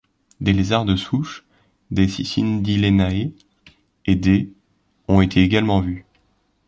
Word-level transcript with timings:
Des 0.39 0.51
lézards 0.51 0.85
de 0.85 0.95
souche, 0.95 1.45
des 1.91 2.07
cicindelinae 2.07 3.33
et 4.07 4.15
des 4.15 4.51
ont 5.07 5.21
également 5.21 5.81
été 5.83 5.87
vues. 5.91 6.05